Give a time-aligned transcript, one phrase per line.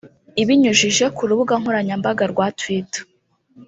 [0.41, 3.01] Ibinyujije ku rubuga nkoranyambaga rwa Twitter